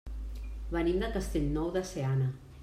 [0.75, 2.33] Venim de Castellnou de Seana.